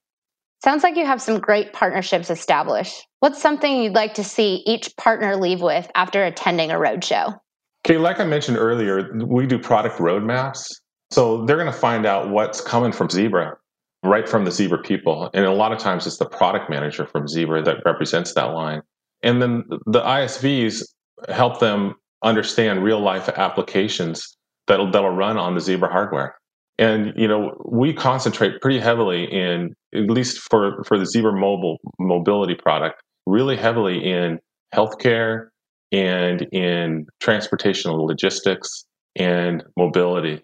Sounds 0.63 0.83
like 0.83 0.97
you 0.97 1.07
have 1.07 1.23
some 1.23 1.39
great 1.39 1.73
partnerships 1.73 2.31
established. 2.31 3.07
What's 3.21 3.41
something 3.41 3.83
you'd 3.83 3.95
like 3.95 4.15
to 4.15 4.25
see 4.25 4.63
each 4.67 4.97
partner 4.97 5.37
leave 5.37 5.61
with 5.61 5.91
after 5.95 6.25
attending 6.25 6.71
a 6.71 6.75
roadshow? 6.75 7.39
Okay, 7.87 7.97
like 7.97 8.19
I 8.19 8.25
mentioned 8.25 8.59
earlier, 8.59 9.13
we 9.25 9.47
do 9.47 9.59
product 9.59 9.99
roadmaps. 9.99 10.71
So 11.11 11.45
they're 11.45 11.57
going 11.57 11.73
to 11.73 11.79
find 11.79 12.05
out 12.05 12.31
what's 12.31 12.61
coming 12.61 12.93
from 12.93 13.09
Zebra 13.09 13.57
right 14.05 14.29
from 14.29 14.45
the 14.45 14.51
Zebra 14.51 14.79
people. 14.79 15.31
And 15.35 15.45
a 15.45 15.53
lot 15.53 15.73
of 15.73 15.79
times 15.79 16.07
it's 16.07 16.19
the 16.19 16.27
product 16.27 16.71
manager 16.71 17.07
from 17.07 17.27
Zebra 17.27 17.63
that 17.63 17.79
represents 17.85 18.35
that 18.35 18.45
line. 18.45 18.83
And 19.23 19.43
then 19.43 19.65
the 19.87 20.01
ISVs 20.01 20.85
help 21.29 21.59
them 21.61 21.95
understand 22.23 22.85
real 22.85 23.01
life 23.01 23.29
applications 23.29 24.37
that'll 24.67 24.91
that'll 24.91 25.11
run 25.11 25.37
on 25.37 25.55
the 25.55 25.61
Zebra 25.61 25.89
hardware. 25.89 26.38
And 26.79 27.13
you 27.17 27.27
know, 27.27 27.61
we 27.65 27.93
concentrate 27.93 28.61
pretty 28.61 28.79
heavily 28.79 29.25
in 29.25 29.75
at 29.95 30.11
least 30.11 30.39
for 30.39 30.83
for 30.85 30.99
the 30.99 31.07
Zebra 31.07 31.33
mobile 31.33 31.79
mobility 31.99 32.55
product, 32.55 33.03
really 33.27 33.57
heavily 33.57 34.05
in 34.05 34.39
healthcare 34.75 35.49
and 35.93 36.43
in 36.53 37.07
transportation 37.21 37.93
logistics 37.93 38.85
and 39.17 39.65
mobility. 39.77 40.43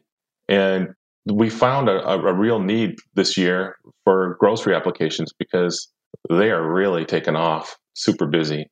And 0.49 0.89
we 1.27 1.49
found 1.49 1.89
a, 1.89 2.07
a, 2.07 2.33
real 2.35 2.59
need 2.59 2.97
this 3.15 3.37
year 3.37 3.77
for 4.05 4.37
grocery 4.41 4.75
applications 4.75 5.33
because 5.39 5.89
they 6.29 6.51
are 6.51 6.71
really 6.71 7.05
taken 7.05 7.37
off 7.37 7.77
super 7.95 8.27
busy. 8.27 8.67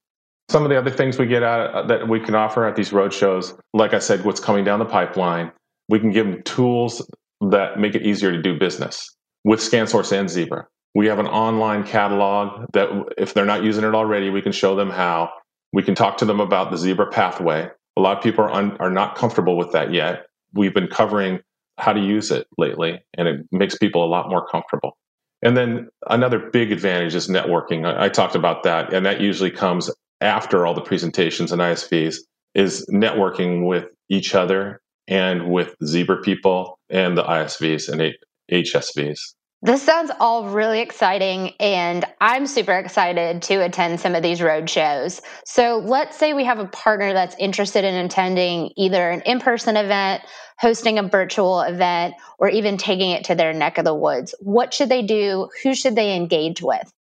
Some 0.50 0.64
of 0.64 0.70
the 0.70 0.78
other 0.78 0.90
things 0.90 1.18
we 1.18 1.26
get 1.26 1.42
at 1.42 1.70
uh, 1.70 1.86
that 1.86 2.08
we 2.08 2.20
can 2.20 2.34
offer 2.34 2.66
at 2.66 2.76
these 2.76 2.92
road 2.92 3.12
shows, 3.12 3.54
like 3.72 3.94
I 3.94 4.00
said, 4.00 4.24
what's 4.24 4.40
coming 4.40 4.64
down 4.64 4.80
the 4.80 4.84
pipeline, 4.84 5.50
we 5.88 5.98
can 5.98 6.10
give 6.10 6.26
them 6.26 6.42
tools 6.42 7.06
that 7.50 7.78
make 7.78 7.94
it 7.94 8.02
easier 8.02 8.32
to 8.32 8.40
do 8.40 8.58
business 8.58 9.08
with 9.44 9.60
ScanSource 9.60 10.16
and 10.16 10.30
Zebra. 10.30 10.66
We 10.94 11.06
have 11.06 11.18
an 11.18 11.26
online 11.26 11.84
catalog 11.84 12.66
that 12.74 12.88
if 13.16 13.34
they're 13.34 13.46
not 13.46 13.64
using 13.64 13.84
it 13.84 13.94
already, 13.94 14.30
we 14.30 14.42
can 14.42 14.52
show 14.52 14.76
them 14.76 14.90
how. 14.90 15.30
We 15.72 15.82
can 15.82 15.94
talk 15.94 16.18
to 16.18 16.26
them 16.26 16.40
about 16.40 16.70
the 16.70 16.76
Zebra 16.76 17.10
pathway. 17.10 17.70
A 17.96 18.00
lot 18.00 18.18
of 18.18 18.22
people 18.22 18.44
are, 18.44 18.52
un, 18.52 18.76
are 18.78 18.90
not 18.90 19.16
comfortable 19.16 19.56
with 19.56 19.72
that 19.72 19.92
yet. 19.92 20.26
We've 20.52 20.74
been 20.74 20.88
covering 20.88 21.40
how 21.78 21.94
to 21.94 22.00
use 22.00 22.30
it 22.30 22.46
lately, 22.58 23.00
and 23.16 23.26
it 23.26 23.46
makes 23.50 23.76
people 23.78 24.04
a 24.04 24.06
lot 24.06 24.28
more 24.28 24.46
comfortable. 24.46 24.98
And 25.40 25.56
then 25.56 25.88
another 26.08 26.38
big 26.38 26.72
advantage 26.72 27.14
is 27.14 27.28
networking. 27.28 27.86
I, 27.86 28.04
I 28.04 28.08
talked 28.10 28.34
about 28.34 28.64
that, 28.64 28.92
and 28.92 29.06
that 29.06 29.20
usually 29.20 29.50
comes 29.50 29.90
after 30.20 30.66
all 30.66 30.74
the 30.74 30.82
presentations 30.82 31.52
and 31.52 31.60
ISVs 31.60 32.16
is 32.54 32.86
networking 32.92 33.66
with 33.66 33.86
each 34.10 34.34
other 34.34 34.81
and 35.08 35.50
with 35.50 35.74
Zebra 35.84 36.22
people 36.22 36.78
and 36.90 37.16
the 37.16 37.24
ISVs 37.24 37.88
and 37.88 38.14
HSVs. 38.50 39.34
This 39.64 39.80
sounds 39.80 40.10
all 40.18 40.48
really 40.48 40.80
exciting, 40.80 41.52
and 41.60 42.04
I'm 42.20 42.48
super 42.48 42.72
excited 42.72 43.42
to 43.42 43.64
attend 43.64 44.00
some 44.00 44.16
of 44.16 44.22
these 44.24 44.42
road 44.42 44.68
shows. 44.68 45.22
So, 45.44 45.80
let's 45.84 46.16
say 46.16 46.32
we 46.32 46.44
have 46.44 46.58
a 46.58 46.66
partner 46.66 47.12
that's 47.12 47.36
interested 47.38 47.84
in 47.84 47.94
attending 47.94 48.72
either 48.76 49.08
an 49.08 49.20
in 49.20 49.38
person 49.38 49.76
event, 49.76 50.22
hosting 50.58 50.98
a 50.98 51.04
virtual 51.04 51.60
event, 51.60 52.16
or 52.40 52.48
even 52.48 52.76
taking 52.76 53.12
it 53.12 53.22
to 53.26 53.36
their 53.36 53.52
neck 53.52 53.78
of 53.78 53.84
the 53.84 53.94
woods. 53.94 54.34
What 54.40 54.74
should 54.74 54.88
they 54.88 55.02
do? 55.02 55.48
Who 55.62 55.76
should 55.76 55.94
they 55.94 56.16
engage 56.16 56.60
with? 56.60 56.92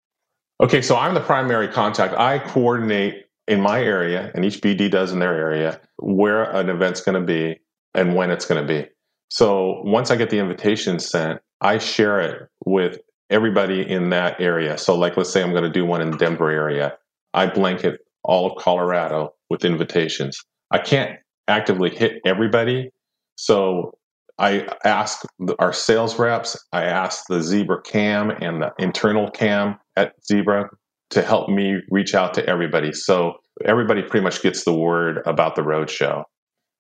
Okay, 0.63 0.83
so 0.83 0.97
I'm 0.97 1.15
the 1.15 1.21
primary 1.21 1.69
contact. 1.69 2.13
I 2.13 2.41
coordinate 2.41 3.25
in 3.49 3.63
my 3.63 3.83
area, 3.83 4.31
and 4.35 4.45
each 4.45 4.61
BD 4.61 4.91
does 4.91 5.13
in 5.13 5.19
their 5.19 5.35
area, 5.35 5.81
where 5.97 6.43
an 6.43 6.69
event's 6.69 7.01
going 7.01 7.19
to 7.19 7.27
be 7.27 7.59
and 7.95 8.15
when 8.15 8.31
it's 8.31 8.47
going 8.47 8.61
to 8.61 8.67
be. 8.67 8.89
So, 9.29 9.83
once 9.85 10.11
I 10.11 10.17
get 10.17 10.31
the 10.31 10.39
invitation 10.39 10.99
sent, 10.99 11.41
I 11.61 11.79
share 11.79 12.21
it 12.21 12.49
with 12.65 12.99
everybody 13.31 13.89
in 13.89 14.11
that 14.11 14.41
area. 14.41 14.77
So, 14.77 14.97
like, 14.97 15.17
let's 15.17 15.31
say 15.31 15.43
I'm 15.43 15.53
going 15.53 15.63
to 15.65 15.71
do 15.71 15.85
one 15.85 16.01
in 16.01 16.11
the 16.11 16.17
Denver 16.17 16.51
area. 16.51 16.97
I 17.33 17.47
blanket 17.47 18.01
all 18.25 18.51
of 18.51 18.63
Colorado 18.63 19.35
with 19.49 19.65
invitations. 19.65 20.41
I 20.73 20.79
can't 20.79 21.19
actively 21.49 21.91
hit 21.91 22.21
everybody. 22.25 22.91
So, 23.37 23.97
I 24.39 24.67
ask 24.85 25.23
our 25.59 25.73
sales 25.73 26.19
reps, 26.19 26.57
I 26.73 26.85
ask 26.85 27.25
the 27.29 27.43
Zebra 27.43 27.83
CAM 27.83 28.31
and 28.31 28.63
the 28.63 28.73
internal 28.79 29.31
CAM 29.31 29.79
at 29.97 30.15
Zebra 30.25 30.71
to 31.11 31.23
help 31.23 31.51
me 31.51 31.77
reach 31.91 32.15
out 32.15 32.35
to 32.35 32.47
everybody. 32.47 32.93
So, 32.93 33.35
everybody 33.65 34.03
pretty 34.03 34.25
much 34.25 34.43
gets 34.43 34.65
the 34.65 34.75
word 34.75 35.21
about 35.27 35.55
the 35.55 35.63
road 35.63 35.89
show. 35.89 36.25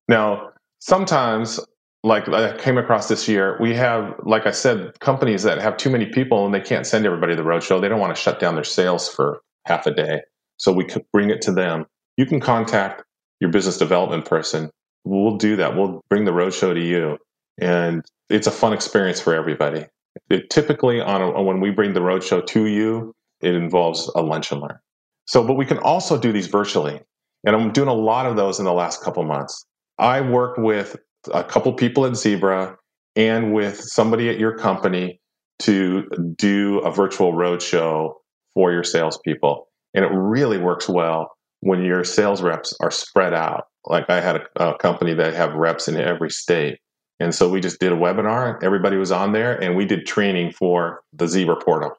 Now, 0.09 0.51
sometimes 0.81 1.61
like 2.03 2.29
I 2.29 2.57
came 2.57 2.79
across 2.79 3.09
this 3.09 3.29
year, 3.29 3.59
we 3.61 3.75
have, 3.75 4.15
like 4.25 4.47
I 4.47 4.51
said, 4.51 4.99
companies 5.01 5.43
that 5.43 5.59
have 5.61 5.77
too 5.77 5.91
many 5.91 6.07
people 6.07 6.47
and 6.47 6.55
they 6.55 6.61
can't 6.61 6.87
send 6.87 7.07
everybody 7.07 7.37
to 7.37 7.43
the 7.43 7.49
roadshow. 7.49 7.81
They 7.81 7.89
don't 7.89 8.01
want 8.01 8.15
to 8.15 8.21
shut 8.21 8.41
down 8.41 8.55
their 8.55 8.65
sales 8.65 9.09
for 9.09 9.43
half 9.67 9.87
a 9.87 9.93
day. 9.93 10.23
So 10.57 10.73
we 10.73 10.85
could 10.85 11.05
bring 11.13 11.31
it 11.31 11.43
to 11.43 11.53
them. 11.53 11.87
You 12.17 12.27
can 12.27 12.41
contact 12.41 13.05
your 13.41 13.51
business 13.51 13.77
development 13.77 14.25
person. 14.25 14.71
We'll 15.05 15.37
do 15.37 15.57
that. 15.57 15.77
We'll 15.77 16.03
bring 16.09 16.25
the 16.25 16.33
roadshow 16.33 16.75
to 16.75 16.81
you. 16.81 17.19
And 17.61 18.05
it's 18.31 18.47
a 18.47 18.51
fun 18.51 18.73
experience 18.73 19.21
for 19.21 19.35
everybody. 19.35 19.87
It 20.31 20.51
typically 20.51 21.01
on 21.01 21.21
a, 21.23 21.43
when 21.43 21.61
we 21.61 21.71
bring 21.71 21.93
the 21.93 22.01
roadshow 22.01 22.47
to 22.47 22.67
you, 22.67 23.15
it 23.41 23.55
involves 23.55 24.11
a 24.15 24.23
lunch 24.23 24.53
and 24.53 24.61
learn. 24.61 24.79
So, 25.27 25.45
but 25.47 25.55
we 25.55 25.67
can 25.67 25.79
also 25.79 26.19
do 26.19 26.33
these 26.33 26.47
virtually. 26.47 27.01
And 27.47 27.57
I'm 27.57 27.73
doing 27.73 27.89
a 27.89 27.95
lot 27.95 28.27
of 28.27 28.37
those 28.37 28.59
in 28.59 28.65
the 28.65 28.73
last 28.73 29.03
couple 29.03 29.23
months. 29.25 29.65
I 30.01 30.23
work 30.23 30.57
with 30.57 30.97
a 31.33 31.45
couple 31.45 31.73
people 31.75 32.07
at 32.07 32.17
Zebra 32.17 32.77
and 33.17 33.53
with 33.53 33.79
somebody 33.79 34.31
at 34.31 34.39
your 34.39 34.57
company 34.57 35.21
to 35.61 36.09
do 36.37 36.79
a 36.79 36.91
virtual 36.91 37.35
roadshow 37.35 38.15
for 38.55 38.73
your 38.73 38.83
salespeople. 38.83 39.69
And 39.93 40.05
it 40.05 40.11
really 40.11 40.57
works 40.57 40.89
well 40.89 41.31
when 41.61 41.85
your 41.85 42.03
sales 42.03 42.41
reps 42.41 42.75
are 42.81 42.91
spread 42.91 43.35
out. 43.35 43.65
Like 43.85 44.09
I 44.09 44.23
had 44.23 44.37
a, 44.37 44.71
a 44.71 44.79
company 44.79 45.13
that 45.15 45.35
have 45.35 45.53
reps 45.53 45.87
in 45.87 45.97
every 45.99 46.31
state. 46.31 46.79
And 47.19 47.35
so 47.35 47.51
we 47.51 47.61
just 47.61 47.79
did 47.79 47.93
a 47.93 47.97
webinar, 47.97 48.63
everybody 48.63 48.97
was 48.97 49.13
on 49.13 49.33
there, 49.33 49.63
and 49.63 49.77
we 49.77 49.85
did 49.85 50.07
training 50.07 50.53
for 50.53 51.03
the 51.13 51.29
Zebra 51.29 51.57
portal. 51.57 51.93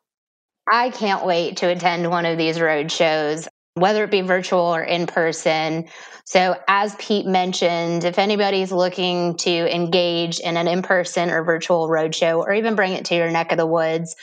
I 0.71 0.89
can't 0.89 1.23
wait 1.23 1.57
to 1.57 1.69
attend 1.69 2.09
one 2.09 2.25
of 2.25 2.39
these 2.39 2.59
road 2.59 2.91
shows 2.91 3.47
whether 3.75 4.03
it 4.03 4.11
be 4.11 4.21
virtual 4.21 4.59
or 4.61 4.83
in 4.83 5.07
person. 5.07 5.85
So, 6.25 6.55
as 6.67 6.95
Pete 6.95 7.25
mentioned, 7.25 8.03
if 8.03 8.19
anybody's 8.19 8.71
looking 8.71 9.37
to 9.37 9.75
engage 9.75 10.39
in 10.39 10.57
an 10.57 10.67
in 10.67 10.81
person 10.81 11.29
or 11.29 11.43
virtual 11.43 11.87
roadshow, 11.87 12.39
or 12.39 12.53
even 12.53 12.75
bring 12.75 12.93
it 12.93 13.05
to 13.05 13.15
your 13.15 13.31
neck 13.31 13.51
of 13.51 13.57
the 13.57 13.65
woods, 13.65 14.15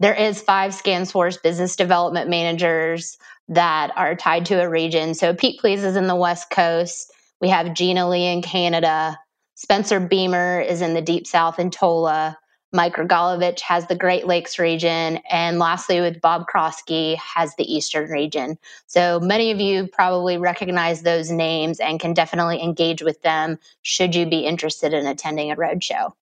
there 0.00 0.14
is 0.14 0.42
five 0.42 0.72
ScanSource 0.72 1.42
business 1.42 1.76
development 1.76 2.28
managers 2.30 3.16
that 3.48 3.92
are 3.96 4.14
tied 4.14 4.46
to 4.46 4.62
a 4.62 4.68
region. 4.68 5.14
So, 5.14 5.34
Pete 5.34 5.60
Please 5.60 5.84
is 5.84 5.96
in 5.96 6.06
the 6.06 6.16
West 6.16 6.50
Coast. 6.50 7.12
We 7.40 7.48
have 7.48 7.74
Gina 7.74 8.08
Lee 8.08 8.26
in 8.26 8.42
Canada. 8.42 9.18
Spencer 9.54 10.00
Beamer 10.00 10.60
is 10.60 10.82
in 10.82 10.94
the 10.94 11.02
Deep 11.02 11.26
South 11.26 11.58
in 11.58 11.70
Tola. 11.70 12.38
Mike 12.72 12.96
Rogalovich 12.96 13.60
has 13.60 13.86
the 13.86 13.94
Great 13.94 14.26
Lakes 14.26 14.58
region, 14.58 15.18
and 15.30 15.58
lastly, 15.58 16.00
with 16.00 16.20
Bob 16.20 16.46
Krosky, 16.46 17.16
has 17.16 17.54
the 17.56 17.72
Eastern 17.72 18.10
region. 18.10 18.58
So 18.86 19.18
many 19.20 19.50
of 19.50 19.60
you 19.60 19.88
probably 19.88 20.38
recognize 20.38 21.02
those 21.02 21.30
names 21.30 21.80
and 21.80 21.98
can 21.98 22.14
definitely 22.14 22.62
engage 22.62 23.02
with 23.02 23.20
them 23.22 23.58
should 23.82 24.14
you 24.14 24.26
be 24.26 24.40
interested 24.40 24.92
in 24.92 25.06
attending 25.06 25.50
a 25.50 25.56
roadshow. 25.56 26.12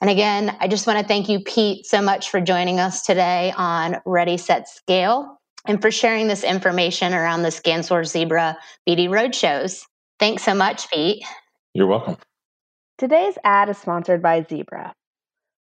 And 0.00 0.10
again, 0.10 0.56
I 0.60 0.68
just 0.68 0.86
want 0.86 1.00
to 1.00 1.04
thank 1.04 1.28
you, 1.28 1.40
Pete, 1.40 1.84
so 1.84 2.00
much 2.00 2.30
for 2.30 2.40
joining 2.40 2.78
us 2.78 3.02
today 3.04 3.52
on 3.56 3.96
Ready, 4.04 4.36
Set, 4.36 4.68
Scale 4.68 5.38
and 5.68 5.80
for 5.82 5.90
sharing 5.90 6.28
this 6.28 6.44
information 6.44 7.12
around 7.12 7.42
the 7.42 7.50
ScanSource 7.50 8.08
Zebra 8.08 8.58
BD 8.88 9.08
roadshows. 9.08 9.84
Thanks 10.18 10.42
so 10.42 10.54
much, 10.54 10.90
Pete. 10.90 11.24
You're 11.74 11.86
welcome. 11.86 12.16
Today's 12.96 13.38
ad 13.44 13.68
is 13.68 13.78
sponsored 13.78 14.22
by 14.22 14.42
Zebra. 14.42 14.94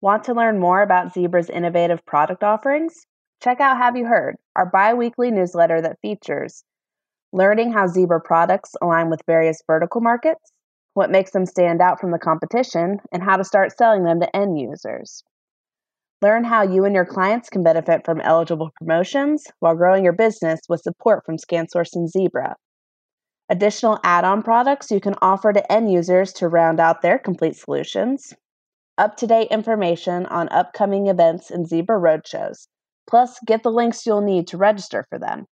Want 0.00 0.22
to 0.24 0.34
learn 0.34 0.60
more 0.60 0.80
about 0.80 1.12
Zebra's 1.12 1.50
innovative 1.50 2.06
product 2.06 2.44
offerings? 2.44 2.94
Check 3.42 3.58
out 3.58 3.78
Have 3.78 3.96
You 3.96 4.06
Heard, 4.06 4.36
our 4.54 4.64
bi 4.66 4.94
weekly 4.94 5.32
newsletter 5.32 5.82
that 5.82 5.98
features 6.00 6.62
learning 7.32 7.72
how 7.72 7.86
Zebra 7.88 8.20
products 8.20 8.76
align 8.80 9.10
with 9.10 9.26
various 9.26 9.60
vertical 9.66 10.00
markets, 10.00 10.52
what 10.94 11.10
makes 11.10 11.32
them 11.32 11.44
stand 11.44 11.80
out 11.80 12.00
from 12.00 12.12
the 12.12 12.18
competition, 12.18 13.00
and 13.12 13.24
how 13.24 13.36
to 13.36 13.44
start 13.44 13.76
selling 13.76 14.04
them 14.04 14.20
to 14.20 14.36
end 14.36 14.58
users. 14.58 15.22
Learn 16.22 16.44
how 16.44 16.62
you 16.62 16.84
and 16.84 16.94
your 16.94 17.04
clients 17.04 17.50
can 17.50 17.64
benefit 17.64 18.04
from 18.04 18.20
eligible 18.20 18.70
promotions 18.78 19.44
while 19.58 19.74
growing 19.74 20.04
your 20.04 20.12
business 20.12 20.60
with 20.68 20.80
support 20.80 21.24
from 21.26 21.36
ScanSource 21.36 21.94
and 21.94 22.08
Zebra. 22.08 22.54
Additional 23.48 23.98
add 24.04 24.24
on 24.24 24.42
products 24.42 24.90
you 24.90 25.00
can 25.00 25.16
offer 25.20 25.52
to 25.52 25.72
end 25.72 25.90
users 25.90 26.32
to 26.34 26.48
round 26.48 26.78
out 26.78 27.02
their 27.02 27.18
complete 27.18 27.56
solutions, 27.56 28.34
up 28.98 29.16
to 29.16 29.26
date 29.26 29.48
information 29.50 30.26
on 30.26 30.48
upcoming 30.50 31.06
events 31.06 31.50
and 31.50 31.66
Zebra 31.66 31.98
roadshows, 31.98 32.66
plus 33.08 33.38
get 33.46 33.62
the 33.62 33.70
links 33.70 34.04
you'll 34.04 34.20
need 34.20 34.46
to 34.48 34.56
register 34.56 35.06
for 35.08 35.18
them. 35.18 35.46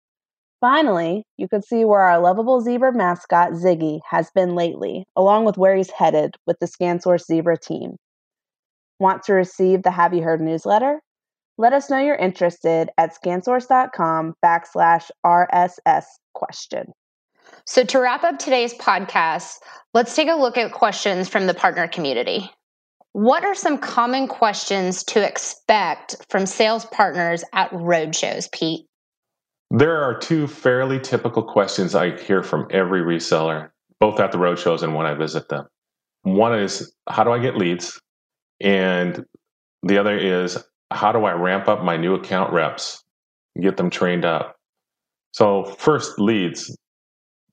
Finally, 0.64 1.26
you 1.36 1.46
can 1.50 1.62
see 1.62 1.84
where 1.84 2.00
our 2.00 2.22
lovable 2.22 2.62
zebra 2.62 2.94
mascot 2.94 3.52
Ziggy 3.52 4.00
has 4.10 4.32
been 4.34 4.56
lately, 4.56 5.04
along 5.14 5.44
with 5.44 5.58
where 5.58 5.76
he's 5.76 5.92
headed 5.92 6.36
with 6.48 6.58
the 6.60 6.66
ScanSource 6.66 7.26
Zebra 7.26 7.58
team. 7.58 7.98
Want 8.98 9.24
to 9.24 9.34
receive 9.34 9.84
the 9.84 9.92
Have 9.92 10.14
You 10.14 10.24
Heard 10.24 10.40
newsletter? 10.40 11.02
Let 11.58 11.74
us 11.74 11.90
know 11.90 12.00
you're 12.00 12.16
interested 12.16 12.90
at 12.98 13.14
scansource.com 13.14 14.36
backslash 14.42 15.12
RSS 15.26 16.06
question. 16.34 16.94
So, 17.66 17.84
to 17.84 18.00
wrap 18.00 18.24
up 18.24 18.40
today's 18.40 18.74
podcast, 18.74 19.56
let's 19.94 20.16
take 20.16 20.30
a 20.30 20.36
look 20.36 20.58
at 20.58 20.72
questions 20.72 21.28
from 21.28 21.48
the 21.48 21.54
partner 21.54 21.90
community. 21.90 22.50
What 23.14 23.46
are 23.46 23.54
some 23.54 23.78
common 23.78 24.28
questions 24.28 25.04
to 25.06 25.26
expect 25.26 26.16
from 26.30 26.48
sales 26.48 26.86
partners 26.86 27.44
at 27.54 27.72
roadshows, 27.72 28.52
Pete? 28.52 28.88
There 29.70 30.04
are 30.04 30.18
two 30.18 30.48
fairly 30.48 31.00
typical 31.00 31.44
questions 31.44 31.94
I 31.94 32.18
hear 32.18 32.42
from 32.42 32.68
every 32.72 33.02
reseller, 33.02 33.70
both 34.00 34.20
at 34.20 34.32
the 34.32 34.40
roadshows 34.40 34.82
and 34.82 34.96
when 34.96 35.06
I 35.06 35.14
visit 35.14 35.48
them. 35.50 35.68
One 36.24 36.58
is, 36.58 36.92
how 37.08 37.24
do 37.24 37.32
I 37.32 37.40
get 37.40 37.56
leads? 37.56 38.00
And 38.60 39.24
the 39.84 40.00
other 40.00 40.18
is, 40.18 40.58
how 40.90 41.12
do 41.12 41.26
I 41.26 41.34
ramp 41.34 41.68
up 41.68 41.84
my 41.84 41.98
new 41.98 42.16
account 42.16 42.52
reps, 42.52 43.04
get 43.62 43.78
them 43.78 43.92
trained 43.92 44.26
up? 44.26 44.56
So, 45.34 45.66
first, 45.66 46.20
leads. 46.20 46.76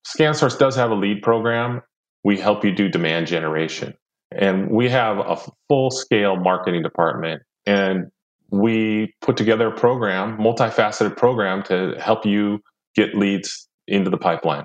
ScanSource 0.06 0.58
does 0.58 0.74
have 0.76 0.90
a 0.90 0.94
lead 0.94 1.22
program. 1.22 1.82
We 2.24 2.38
help 2.38 2.64
you 2.64 2.72
do 2.72 2.88
demand 2.88 3.26
generation. 3.26 3.94
And 4.32 4.70
we 4.70 4.88
have 4.88 5.18
a 5.18 5.38
full 5.68 5.90
scale 5.90 6.37
marketing 6.37 6.82
department. 6.82 7.42
And 7.66 8.10
we 8.50 9.14
put 9.20 9.37
together 9.37 9.68
a 9.68 9.76
program, 9.76 10.38
multifaceted 10.38 11.16
program 11.16 11.62
to 11.64 11.94
help 12.00 12.26
you 12.26 12.60
get 12.94 13.14
leads 13.14 13.68
into 13.87 14.10
the 14.10 14.18
pipeline. 14.18 14.64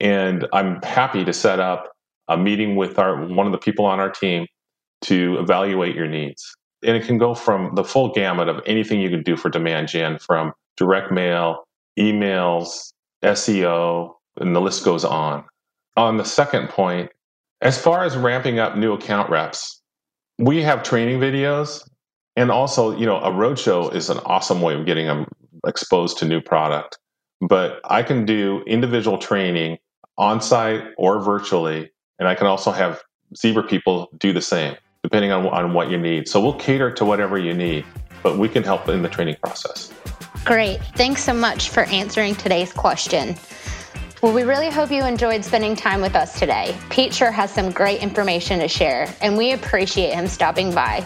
And 0.00 0.46
I'm 0.52 0.82
happy 0.82 1.24
to 1.24 1.32
set 1.32 1.60
up 1.60 1.92
a 2.28 2.36
meeting 2.36 2.76
with 2.76 2.98
our 2.98 3.24
one 3.26 3.46
of 3.46 3.52
the 3.52 3.58
people 3.58 3.84
on 3.84 4.00
our 4.00 4.10
team 4.10 4.46
to 5.02 5.38
evaluate 5.38 5.94
your 5.94 6.08
needs. 6.08 6.54
And 6.84 6.96
it 6.96 7.06
can 7.06 7.18
go 7.18 7.34
from 7.34 7.74
the 7.74 7.84
full 7.84 8.12
gamut 8.12 8.48
of 8.48 8.60
anything 8.66 9.00
you 9.00 9.10
can 9.10 9.22
do 9.22 9.36
for 9.36 9.48
demand 9.48 9.88
gen 9.88 10.18
from 10.18 10.52
direct 10.76 11.12
mail, 11.12 11.64
emails, 11.98 12.92
SEO, 13.22 14.14
and 14.38 14.56
the 14.56 14.60
list 14.60 14.84
goes 14.84 15.04
on. 15.04 15.44
On 15.96 16.16
the 16.16 16.24
second 16.24 16.68
point, 16.68 17.10
as 17.62 17.80
far 17.80 18.04
as 18.04 18.16
ramping 18.16 18.58
up 18.58 18.76
new 18.76 18.92
account 18.92 19.30
reps, 19.30 19.80
we 20.38 20.62
have 20.62 20.82
training 20.82 21.20
videos 21.20 21.88
and 22.36 22.50
also, 22.50 22.96
you 22.96 23.06
know, 23.06 23.18
a 23.18 23.30
roadshow 23.30 23.94
is 23.94 24.10
an 24.10 24.18
awesome 24.26 24.60
way 24.60 24.74
of 24.74 24.84
getting 24.84 25.06
them 25.06 25.26
exposed 25.66 26.18
to 26.18 26.24
new 26.24 26.40
product. 26.40 26.98
But 27.40 27.80
I 27.84 28.02
can 28.02 28.26
do 28.26 28.62
individual 28.66 29.16
training 29.16 29.78
on 30.18 30.40
site 30.40 30.82
or 30.98 31.20
virtually, 31.20 31.90
and 32.18 32.28
I 32.28 32.34
can 32.34 32.46
also 32.46 32.72
have 32.72 33.00
Zebra 33.36 33.62
people 33.62 34.08
do 34.18 34.32
the 34.32 34.42
same, 34.42 34.76
depending 35.02 35.30
on, 35.30 35.46
on 35.46 35.72
what 35.72 35.90
you 35.90 35.98
need. 35.98 36.28
So 36.28 36.40
we'll 36.40 36.54
cater 36.54 36.90
to 36.92 37.04
whatever 37.04 37.38
you 37.38 37.54
need, 37.54 37.84
but 38.22 38.38
we 38.38 38.48
can 38.48 38.62
help 38.64 38.88
in 38.88 39.02
the 39.02 39.08
training 39.08 39.36
process. 39.42 39.92
Great. 40.44 40.80
Thanks 40.96 41.22
so 41.22 41.32
much 41.32 41.68
for 41.68 41.84
answering 41.84 42.34
today's 42.34 42.72
question. 42.72 43.36
Well, 44.22 44.32
we 44.32 44.44
really 44.44 44.70
hope 44.70 44.92
you 44.92 45.04
enjoyed 45.04 45.44
spending 45.44 45.74
time 45.74 46.00
with 46.00 46.14
us 46.14 46.38
today. 46.38 46.78
Pete 46.90 47.12
sure 47.12 47.32
has 47.32 47.52
some 47.52 47.72
great 47.72 48.00
information 48.00 48.60
to 48.60 48.68
share, 48.68 49.12
and 49.20 49.36
we 49.36 49.50
appreciate 49.50 50.14
him 50.14 50.28
stopping 50.28 50.72
by. 50.72 51.04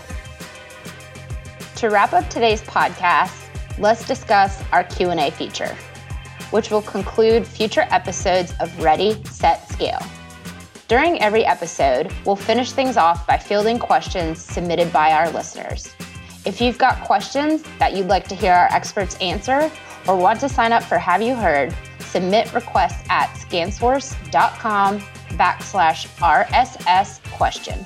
To 1.76 1.88
wrap 1.88 2.12
up 2.12 2.28
today's 2.28 2.60
podcast, 2.60 3.48
let's 3.78 4.06
discuss 4.06 4.62
our 4.70 4.84
Q&A 4.84 5.30
feature, 5.30 5.74
which 6.50 6.70
will 6.70 6.82
conclude 6.82 7.46
future 7.46 7.86
episodes 7.88 8.52
of 8.60 8.78
Ready, 8.84 9.24
Set, 9.24 9.66
Scale. 9.70 10.02
During 10.86 11.18
every 11.22 11.46
episode, 11.46 12.12
we'll 12.26 12.36
finish 12.36 12.72
things 12.72 12.98
off 12.98 13.26
by 13.26 13.38
fielding 13.38 13.78
questions 13.78 14.42
submitted 14.42 14.92
by 14.92 15.12
our 15.12 15.30
listeners. 15.30 15.90
If 16.44 16.60
you've 16.60 16.76
got 16.76 17.02
questions 17.02 17.64
that 17.78 17.96
you'd 17.96 18.08
like 18.08 18.28
to 18.28 18.34
hear 18.34 18.52
our 18.52 18.70
experts 18.70 19.16
answer 19.22 19.72
or 20.06 20.18
want 20.18 20.38
to 20.40 20.50
sign 20.50 20.72
up 20.72 20.82
for 20.82 20.98
Have 20.98 21.22
You 21.22 21.34
Heard, 21.34 21.74
submit 22.16 22.50
requests 22.54 23.04
at 23.10 23.28
scansource.com 23.34 25.00
backslash 25.36 26.06
RSS 26.16 27.20
question. 27.32 27.84